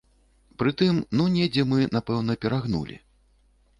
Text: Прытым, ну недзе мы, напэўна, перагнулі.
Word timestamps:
Прытым, 0.61 1.01
ну 1.21 1.27
недзе 1.35 1.67
мы, 1.73 1.79
напэўна, 1.97 2.37
перагнулі. 2.47 2.95